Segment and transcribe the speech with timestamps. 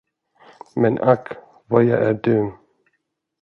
[0.75, 2.53] Men ack vad jag är dum!